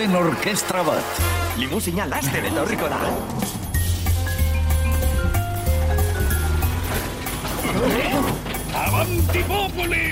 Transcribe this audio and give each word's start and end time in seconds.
den 0.00 0.16
orkestra 0.16 0.80
bat. 0.80 1.18
Limusina 1.60 2.06
laster 2.08 2.46
etorriko 2.48 2.86
da. 2.88 3.00
Avanti 8.80 9.42
populi! 9.50 10.06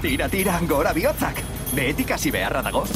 Tira, 0.00 0.30
tira, 0.32 0.56
gora 0.70 0.94
bihotzak. 0.96 1.42
Behetik 1.74 2.14
hasi 2.16 2.32
beharra 2.32 2.64
dago. 2.64 2.86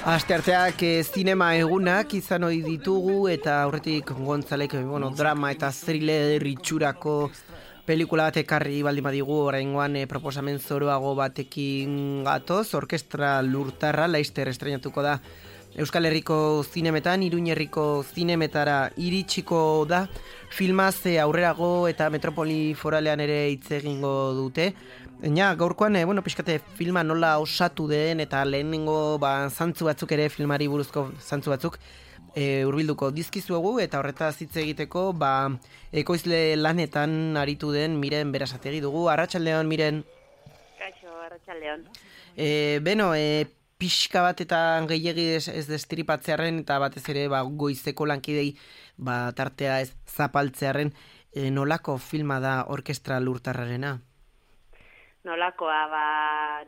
Astearteak 0.00 0.82
e, 0.88 0.94
zinema 1.04 1.52
egunak 1.60 2.16
izan 2.16 2.48
ohi 2.48 2.62
ditugu 2.64 3.26
eta 3.28 3.60
aurretik 3.66 4.14
gontzalek 4.16 4.78
eh, 4.80 4.86
bueno, 4.88 5.12
drama 5.12 5.52
eta 5.52 5.68
thriller 5.76 6.46
itxurako 6.48 7.18
pelikula 7.90 8.28
bat 8.28 8.36
ekarri 8.38 8.84
baldin 8.86 9.02
badigu 9.02 9.36
oraingoan 9.48 9.96
e, 9.98 10.04
proposamen 10.06 10.60
zoroago 10.62 11.16
batekin 11.18 12.22
gatoz, 12.22 12.68
orkestra 12.78 13.40
lurtarra 13.42 14.06
laister 14.06 14.46
estrenatuko 14.52 15.02
da 15.02 15.16
Euskal 15.78 16.04
Herriko 16.06 16.64
zinemetan, 16.66 17.22
Iruñerriko 17.22 18.02
zinemetara 18.02 18.90
iritsiko 18.98 19.86
da, 19.86 20.08
filmaz 20.50 21.06
aurrerago 21.22 21.86
eta 21.86 22.08
metropoli 22.10 22.74
foralean 22.74 23.20
ere 23.20 23.48
hitz 23.52 23.70
egingo 23.78 24.32
dute. 24.34 24.72
Ena, 25.22 25.54
gaurkoan, 25.54 25.94
e, 25.96 26.04
bueno, 26.04 26.22
pixkate 26.26 26.58
filma 26.74 27.04
nola 27.04 27.38
osatu 27.38 27.86
den 27.86 28.20
eta 28.20 28.42
lehenengo 28.44 29.18
ba, 29.18 29.48
zantzu 29.48 29.86
batzuk 29.86 30.10
ere 30.16 30.28
filmari 30.28 30.66
buruzko 30.66 31.10
zantzu 31.20 31.52
batzuk 31.52 31.78
e, 32.34 32.64
urbilduko 32.66 33.10
dizkizuegu 33.14 33.78
eta 33.84 34.00
horretaz 34.00 34.40
hitz 34.40 34.56
egiteko 34.56 35.12
ba, 35.12 35.52
ekoizle 35.92 36.56
lanetan 36.56 37.36
aritu 37.36 37.70
den 37.70 37.98
miren 38.00 38.32
berasategi 38.32 38.80
dugu. 38.82 39.06
Arratxaldeon, 39.12 39.68
miren? 39.70 40.02
Kaixo, 40.80 41.14
arratxaldeon. 41.26 41.86
E, 42.34 42.80
beno, 42.82 43.12
e, 43.14 43.46
pixka 43.80 44.22
bat 44.22 44.40
eta 44.44 44.58
gehiegi 44.90 45.26
ez, 45.38 45.46
ez 45.48 45.64
destiripatzearen 45.70 46.60
eta 46.64 46.78
batez 46.82 47.06
ere 47.12 47.26
ba, 47.32 47.40
goizeko 47.42 48.06
lankidei 48.06 48.52
ba, 48.96 49.32
tartea 49.36 49.80
ez 49.80 49.90
zapaltzearen 50.04 50.92
e, 51.32 51.50
nolako 51.50 51.96
filma 51.98 52.38
da 52.44 52.54
orkestra 52.68 53.20
lurtarrarena? 53.20 53.96
Nolakoa, 55.24 55.80
ba, 55.92 56.04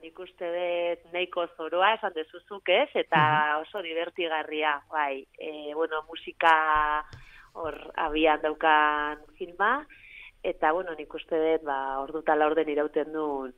nik 0.03 0.19
uste 0.21 0.49
dut 0.53 1.07
neiko 1.15 1.47
zoroa 1.57 1.95
esan 1.97 2.13
dezuzuk 2.13 2.69
ez, 2.69 2.91
eta 3.01 3.23
oso 3.63 3.81
divertigarria, 3.85 4.75
bai, 4.93 5.25
e, 5.41 5.73
bueno, 5.73 6.03
musika 6.09 6.53
hor 7.57 7.79
abian 7.97 8.43
daukan 8.45 9.25
filma, 9.39 9.87
eta, 10.45 10.73
bueno, 10.77 10.93
nik 10.99 11.17
uste 11.17 11.41
dut, 11.41 11.65
ba, 11.65 11.79
ordutala 12.05 12.51
orden 12.53 12.69
irauten 12.69 13.17
duen, 13.17 13.57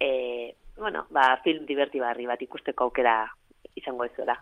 e, 0.00 0.56
bueno, 0.76 1.06
ba, 1.10 1.36
film 1.44 1.66
divertibarri 1.66 2.26
bat 2.26 2.42
ikusteko 2.42 2.84
aukera 2.84 3.16
izango 3.76 4.04
ez 4.04 4.12
dela. 4.16 4.36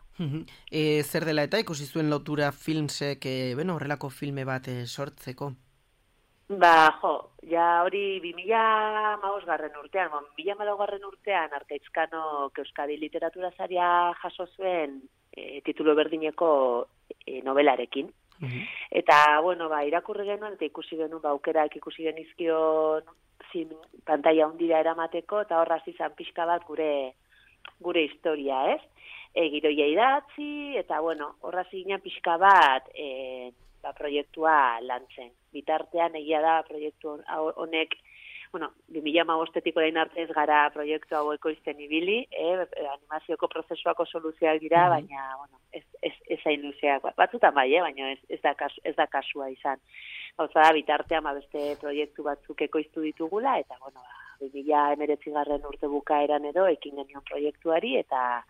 e, 0.71 1.03
zer 1.03 1.25
dela 1.25 1.45
eta 1.47 1.59
ikusi 1.59 1.87
zuen 1.87 2.11
lotura 2.11 2.53
filmsek, 2.53 3.27
e, 3.27 3.55
bueno, 3.55 3.77
horrelako 3.77 4.11
filme 4.11 4.45
bat 4.45 4.69
e, 4.69 4.87
sortzeko? 4.87 5.53
Ba, 6.51 6.91
jo, 7.01 7.13
ja 7.47 7.83
hori 7.85 8.19
2000 8.25 9.19
maus 9.23 9.45
garren 9.47 9.77
urtean, 9.79 10.11
bon, 10.11 10.25
2000 10.39 10.77
garren 10.81 11.05
urtean, 11.07 11.53
Arkaitzkano 11.55 12.51
Euskadi 12.59 12.97
Literatura 12.99 13.53
Zaria 13.57 14.13
jaso 14.23 14.49
zuen 14.57 14.99
e, 15.31 15.61
titulo 15.63 15.95
berdineko 15.95 16.89
e, 17.25 17.41
novelarekin. 17.47 18.11
Eta, 18.91 19.41
bueno, 19.45 19.69
ba, 19.69 19.83
irakurri 19.85 20.25
genuen, 20.25 20.55
eta 20.57 20.65
ikusi 20.65 20.97
genuen, 20.97 21.21
ba, 21.23 21.35
aukerak 21.37 21.77
ikusi 21.77 22.07
genizkion 22.09 23.05
zin 23.53 23.73
pantalla 24.07 24.47
hundira 24.49 24.81
eramateko 24.81 25.43
eta 25.47 25.61
horraz 25.61 25.83
izan 25.91 26.15
pixka 26.19 26.47
bat 26.47 26.65
gure 26.69 26.91
gure 27.81 28.05
historia, 28.05 28.61
ez? 28.75 28.81
E, 29.35 29.47
gidoia 29.53 29.87
idatzi, 29.93 30.77
eta 30.81 31.01
bueno, 31.01 31.35
horraz 31.47 31.69
ginen 31.71 32.01
pixka 32.03 32.37
bat 32.41 32.89
e, 32.95 33.51
ba, 33.83 33.93
proiektua 33.97 34.81
lantzen. 34.85 35.31
Bitartean 35.55 36.17
egia 36.21 36.41
da 36.45 36.61
proiektu 36.69 37.19
honek, 37.63 37.97
bueno, 38.53 38.73
2000 38.89 39.25
magostetik 39.25 39.77
orain 39.77 39.97
arte 39.97 40.23
ez 40.23 40.31
gara 40.35 40.65
proiektu 40.75 41.15
hau 41.15 41.33
ekoizten 41.33 41.81
ibili, 41.81 42.19
eh, 42.31 42.67
animazioko 42.95 43.49
prozesuako 43.49 44.07
soluzioak 44.07 44.61
dira, 44.61 44.89
baina, 44.91 45.37
bueno, 45.39 45.61
ez, 45.73 45.85
ez, 46.03 46.13
ez 46.27 46.41
hain 46.45 46.65
luzeak, 46.67 47.07
batzutan 47.17 47.55
bai, 47.55 47.69
eh, 47.75 47.83
baina 47.85 48.11
ez, 48.13 48.19
ez, 48.29 48.41
da 48.43 48.55
kasu, 48.59 48.83
ez 48.85 48.97
da 48.97 49.07
kasua 49.07 49.51
izan. 49.55 49.79
Gauza 50.39 50.65
da, 50.65 50.73
bitartean 50.75 51.25
ba, 51.25 51.35
beste 51.39 51.77
proiektu 51.81 52.27
batzuk 52.27 52.67
ekoiztu 52.67 53.07
ditugula, 53.07 53.59
eta, 53.63 53.79
bueno, 53.85 54.03
ba, 54.03 54.19
2000 54.43 54.97
emeretzi 54.97 55.31
garren 55.31 55.67
urte 55.69 55.87
bukaeran 55.87 56.51
edo, 56.51 56.67
ekin 56.67 56.99
genion 57.03 57.23
proiektuari, 57.31 57.97
eta, 58.03 58.45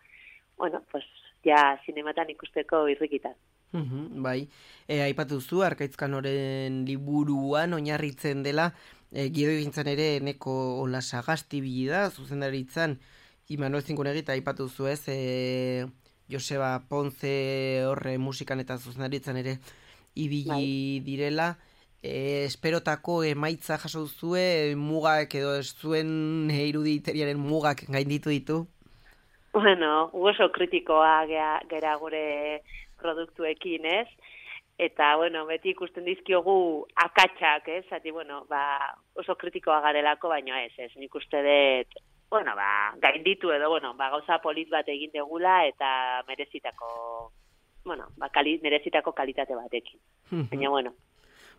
bueno, 0.57 0.81
pues, 0.91 1.05
ja, 1.45 1.77
zinematan 1.85 2.33
ikusteko 2.33 2.87
irrikitan. 2.89 3.37
Uhum, 3.71 4.23
bai, 4.23 4.49
e, 4.83 4.97
aipatu 4.99 5.39
zu, 5.39 5.61
arkaitzkan 5.63 6.17
oren 6.17 6.81
liburuan 6.87 7.77
oinarritzen 7.77 8.43
dela, 8.43 8.71
e, 9.11 9.29
gido 9.29 9.51
egintzen 9.51 9.87
ere 9.91 10.19
neko 10.23 10.53
olasagasti 10.81 11.61
da, 11.87 12.09
zuzendaritzan, 12.09 12.99
Imanuel 13.51 13.83
Zinkunegita 13.83 14.31
aipatu 14.31 14.69
zu 14.69 14.87
ez, 14.87 15.03
e, 15.07 15.85
Joseba 16.29 16.79
Ponce 16.87 17.83
horre 17.83 18.17
musikan 18.17 18.59
eta 18.59 18.77
zuzendaritzan 18.77 19.37
ere 19.37 19.57
ibili 20.15 20.47
bai. 20.47 21.03
direla, 21.03 21.57
e, 22.01 22.45
esperotako 22.45 23.23
emaitza 23.23 23.77
jaso 23.77 24.07
zue, 24.07 24.75
mugak 24.75 25.35
edo 25.35 25.55
ez 25.59 25.75
zuen 25.75 26.49
iruditeriaren 26.51 27.39
mugak 27.39 27.83
gainditu 27.89 28.29
ditu? 28.29 28.67
Bueno, 29.51 30.09
oso 30.13 30.47
kritikoa 30.55 31.25
gera, 31.27 31.59
gera 31.67 31.97
gure 31.99 32.61
produktuekin, 33.01 33.85
ez? 33.85 34.07
Eta, 34.81 35.15
bueno, 35.15 35.43
beti 35.45 35.75
ikusten 35.75 36.07
dizkiogu 36.07 36.55
akatsak, 37.03 37.67
ez? 37.69 37.83
Zati, 37.89 38.09
bueno, 38.09 38.39
ba, 38.49 38.63
oso 39.13 39.35
kritikoa 39.37 39.77
garelako, 39.83 40.31
baina 40.31 40.63
ez, 40.63 40.71
ez? 40.81 40.89
Nik 40.97 41.13
uste 41.19 41.43
dut, 41.45 41.99
bueno, 42.33 42.55
ba, 42.57 42.69
gainditu 43.03 43.51
edo, 43.53 43.69
bueno, 43.69 43.93
ba, 43.99 44.09
gauza 44.09 44.39
polit 44.41 44.71
bat 44.73 44.89
egin 44.89 45.13
degula 45.13 45.59
eta 45.67 46.23
merezitako, 46.27 46.89
bueno, 47.85 48.09
ba, 48.17 48.31
kali, 48.33 48.57
merezitako 48.63 49.13
kalitate 49.13 49.53
batekin. 49.59 50.01
Baina, 50.31 50.73
bueno, 50.73 50.95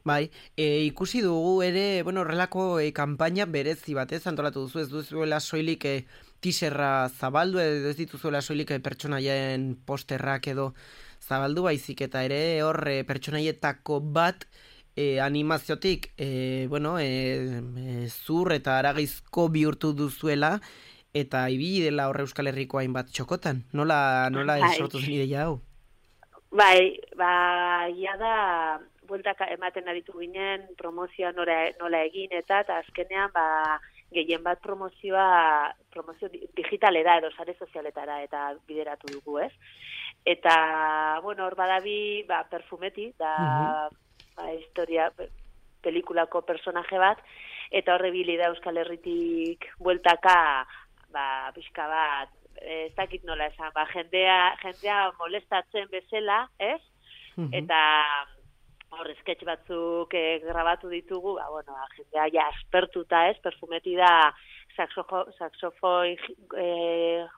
Bai, 0.03 0.33
e, 0.59 0.83
ikusi 0.83 1.21
dugu 1.23 1.63
ere, 1.63 2.03
bueno, 2.03 2.25
horrelako 2.25 2.81
e, 2.83 2.89
kanpaina 2.91 3.47
berezi 3.47 3.95
bat, 3.95 4.11
ez 4.11 4.27
antolatu 4.27 4.65
duzu, 4.65 4.81
ez 4.83 4.89
duzuela 4.91 5.39
soilik 5.39 5.85
e, 5.87 5.93
tiserra 6.43 7.07
zabaldu, 7.09 7.61
edo 7.63 7.93
ez 7.93 7.97
dituzuela 8.01 8.41
soilik 8.43 8.75
e, 8.75 8.81
pertsonaien 8.83 9.69
posterrak 9.87 10.51
edo 10.51 10.73
zabaldu 11.23 11.67
baizik, 11.69 12.03
eta 12.09 12.25
ere 12.27 12.63
hor 12.67 12.83
e, 12.91 13.03
pertsonaietako 13.09 14.01
bat 14.15 14.47
e, 14.97 15.21
animaziotik, 15.21 16.13
e, 16.19 16.67
bueno, 16.69 16.99
e, 16.99 17.07
e, 17.07 18.09
zur 18.09 18.53
eta 18.53 18.79
aragizko 18.79 19.49
bihurtu 19.49 19.93
duzuela, 19.97 20.59
eta 21.15 21.49
ibili 21.53 21.85
dela 21.87 22.09
horre 22.09 22.25
Euskal 22.27 22.49
Herriko 22.49 22.81
hainbat 22.81 23.13
txokotan. 23.13 23.65
Nola, 23.73 24.31
nola 24.33 24.59
bai. 24.61 24.73
sortu 24.77 25.01
zen 25.01 25.13
ideia 25.19 25.47
hau? 25.47 25.61
Bai, 26.53 27.01
ba, 27.17 27.89
ia 27.89 28.17
da, 28.21 28.35
bueltak 29.09 29.41
ematen 29.49 29.89
aritu 29.89 30.19
ginen 30.19 30.67
promozioa 30.79 31.33
nola, 31.37 31.59
nola 31.81 32.03
egin 32.09 32.33
eta 32.37 32.61
eta 32.65 32.79
azkenean 32.83 33.33
ba, 33.35 33.45
gehien 34.15 34.43
bat 34.45 34.61
promozioa 34.63 35.73
promozio 35.93 36.29
digitalera 36.33 37.19
edo 37.21 37.31
sare 37.37 37.55
sozialetara 37.59 38.21
eta 38.25 38.53
bideratu 38.69 39.11
dugu, 39.13 39.39
ez? 39.47 39.53
Eta, 40.25 41.21
bueno, 41.23 41.47
hor 41.47 41.57
badabi, 41.59 42.23
ba, 42.29 42.45
perfumeti, 42.51 43.09
da, 43.19 43.89
ba, 44.37 44.53
historia, 44.55 45.11
pelikulako 45.83 46.45
personaje 46.47 47.01
bat, 47.03 47.19
eta 47.75 47.97
horre 47.97 48.13
bili 48.15 48.37
da 48.39 48.53
Euskal 48.53 48.79
Herritik 48.79 49.67
bueltaka, 49.83 50.37
ba, 51.11 51.27
pixka 51.57 51.89
bat, 51.91 52.31
ez 52.63 52.93
dakit 52.95 53.25
nola 53.27 53.49
esan, 53.51 53.73
ba, 53.75 53.89
jendea, 53.91 54.55
jendea 54.63 55.01
molestatzen 55.19 55.91
bezala, 55.91 56.45
ez? 56.59 56.81
Eta, 57.57 57.81
hor 58.93 59.09
sketch 59.21 59.45
batzuk 59.49 60.15
e, 60.15 60.41
grabatu 60.45 60.91
ditugu, 60.93 61.37
ba, 61.39 61.49
bueno, 61.51 61.77
jendea 61.97 62.27
ja 62.35 62.49
aspertuta 62.53 63.27
ez, 63.31 63.37
perfumeti 63.45 63.97
da 63.97 64.13
saxofoi 64.77 66.17
e, 66.17 66.67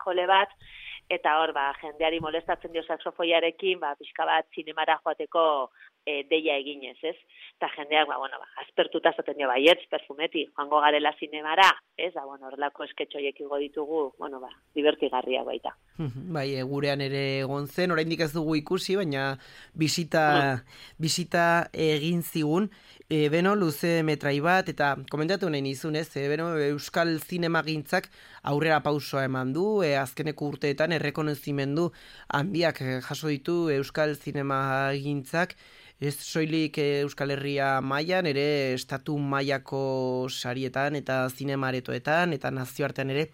jole 0.02 0.26
bat, 0.30 0.54
eta 1.14 1.38
hor, 1.40 1.52
ba, 1.56 1.70
jendeari 1.80 2.20
molestatzen 2.24 2.72
dio 2.74 2.82
saxofoiarekin, 2.86 3.80
ba, 3.82 3.94
pixka 4.00 4.26
bat 4.28 4.48
zinemara 4.56 4.98
joateko 5.02 5.44
e, 6.06 6.22
deia 6.30 6.56
eginez, 6.60 6.98
ez? 7.02 7.16
Eta 7.56 7.70
jendeak, 7.76 8.08
ba, 8.08 8.18
bueno, 8.18 8.38
ba, 8.40 8.48
aspertuta 8.62 9.12
zaten 9.16 9.38
dio, 9.38 9.48
baietz, 9.48 9.80
perfumeti, 9.90 10.44
joango 10.56 10.80
garela 10.84 11.14
zinemara, 11.18 11.68
ez? 11.96 12.12
Ba, 12.14 12.24
bueno, 12.28 12.48
horrelako 12.48 12.84
esketxoiek 12.88 13.40
igo 13.40 13.60
ditugu, 13.62 14.02
bueno, 14.18 14.40
ba, 14.42 14.50
divertigarria 14.76 15.44
baita. 15.46 15.74
bai, 16.34 16.48
gurean 16.68 17.00
ere 17.04 17.22
egon 17.44 17.68
zen, 17.68 17.94
oraindik 17.94 18.24
ez 18.26 18.32
dugu 18.34 18.56
ikusi, 18.60 18.98
baina 19.00 19.34
bisita, 19.74 20.24
bisita 20.98 21.46
egin 21.72 22.22
zigun, 22.22 22.70
E, 23.12 23.28
beno, 23.28 23.50
luze 23.54 24.00
metrai 24.00 24.38
bat, 24.40 24.70
eta 24.72 24.94
komentatu 25.12 25.50
nahi 25.52 25.60
nizun 25.60 25.98
ez, 26.00 26.06
e, 26.16 26.22
beno, 26.32 26.46
Euskal 26.70 27.10
Zinema 27.20 27.60
gintzak 27.66 28.08
aurrera 28.48 28.78
pausoa 28.80 29.26
eman 29.28 29.52
du, 29.52 29.82
e, 29.84 29.90
azkeneko 30.00 30.48
urteetan 30.54 30.96
errekonozimendu 30.96 31.90
handiak 32.38 32.80
jaso 33.04 33.28
ditu 33.28 33.58
Euskal 33.76 34.16
Zinema 34.16 34.58
gintzak, 34.96 35.52
ez 36.00 36.14
soilik 36.20 36.78
e, 36.78 36.86
Euskal 37.04 37.30
Herria 37.34 37.80
mailan 37.80 38.26
ere 38.26 38.74
estatu 38.74 39.16
mailako 39.18 40.28
sarietan 40.30 40.96
eta 40.98 41.28
zinemaretoetan 41.30 42.32
eta 42.34 42.50
nazioartean 42.50 43.10
ere, 43.14 43.30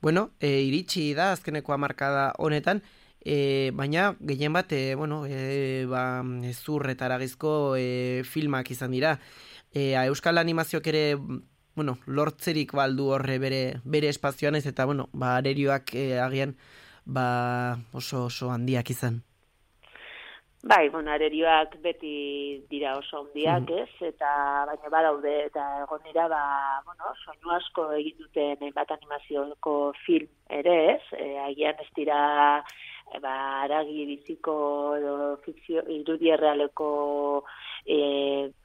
bueno, 0.00 0.30
e, 0.40 0.60
iritsi 0.68 1.12
da 1.14 1.32
azkeneko 1.32 1.74
amarkada 1.74 2.32
honetan, 2.38 2.82
e, 3.24 3.70
baina 3.74 4.14
gehien 4.20 4.52
bat 4.52 4.72
e, 4.72 4.94
bueno, 4.94 5.24
e, 5.26 5.86
ba, 5.90 6.22
zur 6.52 6.88
eta 6.90 7.06
aragizko 7.06 7.74
e, 7.76 8.22
filmak 8.24 8.70
izan 8.70 8.92
dira. 8.92 9.18
E, 9.72 9.94
Euskal 10.06 10.38
animazioak 10.38 10.86
ere 10.86 11.04
bueno, 11.74 11.98
lortzerik 12.06 12.72
baldu 12.72 13.08
horre 13.16 13.38
bere, 13.42 13.80
bere 13.84 14.08
espazioan 14.08 14.54
ez 14.54 14.66
eta 14.66 14.84
bueno, 14.86 15.08
ba, 15.12 15.36
arerioak 15.38 15.94
e, 15.94 16.20
agian 16.20 16.56
ba, 17.04 17.80
oso, 17.92 18.26
oso 18.26 18.50
handiak 18.54 18.90
izan. 18.90 19.22
Bai, 20.66 20.88
bueno, 20.88 21.10
arerioak 21.12 21.74
beti 21.84 22.64
dira 22.70 22.94
oso 22.96 23.18
handiak, 23.18 23.68
mm. 23.68 23.80
ez? 23.82 24.08
Eta 24.08 24.28
baina 24.70 24.92
badaude 24.94 25.32
eta 25.50 25.64
egon 25.82 26.00
dira 26.06 26.24
ba, 26.32 26.40
bueno, 26.86 27.10
soinu 27.20 27.52
asko 27.52 27.84
egin 27.98 28.16
duten 28.22 28.72
bat 28.72 28.94
animazioko 28.96 29.74
film 30.06 30.30
ere, 30.48 30.76
ez? 30.94 31.02
E, 31.20 31.26
agian 31.50 31.82
ez 31.84 31.90
dira 31.98 32.20
e, 33.12 33.20
ba, 33.20 33.34
aragi 33.66 34.06
biziko 34.08 34.54
edo 34.96 35.36
fikzio 35.44 35.84
irudi 35.98 36.32
errealeko 36.32 36.88
e, 37.84 38.00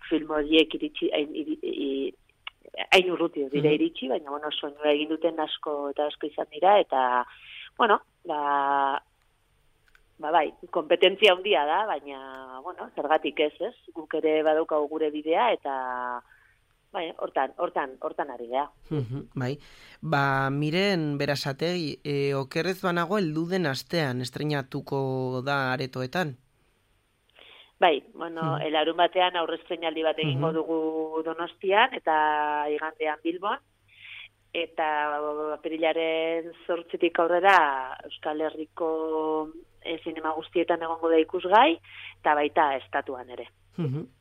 film 0.07 0.31
horiek 0.37 0.79
iritsi 0.79 1.11
hain 1.11 3.11
urruti 3.11 3.43
dira 3.43 3.51
mm-hmm. 3.51 3.75
iritsi, 3.75 4.07
baina 4.07 4.37
bueno, 4.37 4.55
soinu 4.55 4.87
egin 4.95 5.11
duten 5.11 5.43
asko 5.49 5.91
eta 5.91 6.07
asko 6.07 6.31
izan 6.31 6.47
dira, 6.55 6.79
eta 6.79 7.25
bueno, 7.75 7.99
ba, 8.23 8.39
ba 10.19 10.31
bai, 10.35 10.49
kompetentzia 10.75 11.33
handia 11.33 11.63
da, 11.65 11.85
baina, 11.87 12.19
bueno, 12.63 12.89
zergatik 12.95 13.39
ez, 13.39 13.53
ez? 13.69 13.75
Guk 13.95 14.13
ere 14.19 14.41
badaukagu 14.43 14.87
gure 14.91 15.09
bidea, 15.15 15.51
eta 15.55 15.77
Bai, 16.89 17.11
hortan, 17.21 17.51
hortan, 17.61 17.91
hortan 18.01 18.31
ari 18.33 18.47
da. 18.49 18.63
bai. 19.37 19.51
Ba, 20.01 20.49
miren, 20.49 21.17
berasategi, 21.21 21.99
e, 22.03 22.33
okerrez 22.33 22.79
banago 22.81 23.19
elduden 23.21 23.69
astean 23.69 24.25
estrenatuko 24.25 25.43
da 25.45 25.73
aretoetan? 25.73 26.33
Bai, 27.79 28.01
bueno, 28.13 28.41
mm. 28.57 28.65
elarun 28.67 28.97
batean 28.97 29.37
aurreztrenaldi 29.39 30.03
bat 30.03 30.17
egingo 30.19 30.51
dugu 30.51 30.79
donostian 31.23 31.93
eta 31.95 32.15
igandean 32.73 33.21
bilbon. 33.23 33.61
Eta 34.49 34.87
perilaren 35.61 36.49
zortzitik 36.65 37.19
aurrera 37.21 37.55
Euskal 38.09 38.41
Herriko 38.41 38.89
e, 39.83 39.97
zinema 40.03 40.35
guztietan 40.37 40.83
egongo 40.83 41.09
da 41.09 41.19
ikusgai, 41.21 41.71
eta 42.19 42.35
baita 42.35 42.73
estatuan 42.81 43.29
ere 43.37 43.49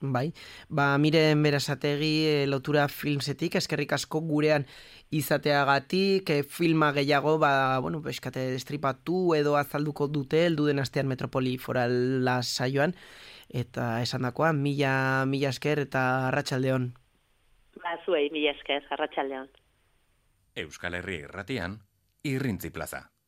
bai, 0.01 0.33
ba, 0.69 0.97
miren 0.99 1.43
berasategi 1.43 2.13
e, 2.29 2.35
lotura 2.47 2.87
filmsetik, 2.89 3.57
eskerrik 3.59 3.93
asko 3.97 4.21
gurean 4.27 4.67
izateagatik, 5.11 6.31
e, 6.31 6.43
filma 6.45 6.93
gehiago, 6.93 7.39
ba, 7.43 7.79
bueno, 7.83 8.03
eskate 8.09 8.45
destripatu 8.53 9.35
edo 9.35 9.57
azalduko 9.57 10.09
dute, 10.09 10.45
eldu 10.47 10.69
den 10.69 10.79
astean 10.79 11.09
metropoli 11.09 11.57
forala 11.59 12.41
saioan, 12.43 12.95
eta 13.49 14.01
esan 14.03 14.29
dakoa, 14.29 14.53
mila, 14.53 15.27
mila 15.27 15.51
esker 15.51 15.83
eta 15.89 16.29
arratsaldeon. 16.29 16.93
Ba, 17.83 17.99
zuei, 18.05 18.29
mila 18.31 18.55
esker, 18.55 18.87
arratsaldeon. 18.95 19.51
Euskal 20.59 20.99
Herri 20.99 21.23
irratian, 21.27 21.79
irrintzi 22.27 22.71
plaza. 22.75 23.09